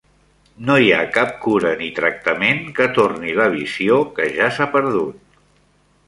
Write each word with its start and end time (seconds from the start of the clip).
No 0.67 0.75
hi 0.83 0.87
ha 0.93 1.01
cap 1.17 1.33
cura 1.43 1.73
ni 1.81 1.89
tractament 1.99 2.63
que 2.79 2.87
torni 2.95 3.35
la 3.41 3.47
visió 3.57 3.99
que 4.17 4.27
ja 4.39 4.47
s'ha 4.57 4.67
perdut. 4.77 5.21